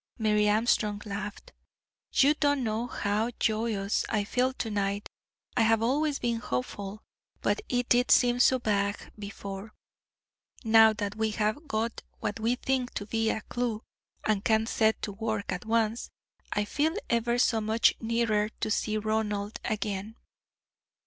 Mary 0.17 0.49
Armstrong 0.49 0.99
laughed. 1.05 1.53
"You 2.11 2.33
don't 2.33 2.63
know 2.63 2.87
how 2.87 3.29
joyous 3.39 4.03
I 4.09 4.23
feel 4.23 4.51
to 4.53 4.71
night, 4.71 5.07
I 5.55 5.61
have 5.61 5.83
always 5.83 6.17
been 6.17 6.37
hopeful, 6.39 7.03
but 7.43 7.61
it 7.69 7.87
did 7.89 8.09
seem 8.09 8.39
so 8.39 8.57
vague 8.57 9.11
before. 9.19 9.75
Now 10.63 10.91
that 10.93 11.15
we 11.17 11.29
have 11.29 11.67
got 11.67 12.01
what 12.19 12.39
we 12.39 12.55
think 12.55 12.95
to 12.95 13.05
be 13.05 13.29
a 13.29 13.41
clue, 13.41 13.83
and 14.25 14.43
can 14.43 14.65
set 14.65 14.99
to 15.03 15.11
work 15.11 15.51
at 15.51 15.65
once, 15.67 16.09
I 16.51 16.65
feel 16.65 16.95
ever 17.07 17.37
so 17.37 17.61
much 17.61 17.93
nearer 18.01 18.49
to 18.61 18.71
seeing 18.71 19.01
Ronald 19.01 19.59
again." 19.63 20.15